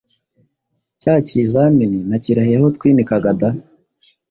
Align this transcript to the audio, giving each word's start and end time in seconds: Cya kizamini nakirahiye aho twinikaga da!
Cya 1.01 1.15
kizamini 1.27 1.99
nakirahiye 2.09 2.57
aho 2.59 2.67
twinikaga 2.75 3.29
da! 3.39 3.49